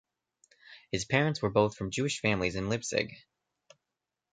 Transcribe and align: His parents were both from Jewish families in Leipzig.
His 0.91 1.05
parents 1.05 1.43
were 1.43 1.51
both 1.51 1.77
from 1.77 1.91
Jewish 1.91 2.21
families 2.21 2.55
in 2.55 2.69
Leipzig. 2.69 3.17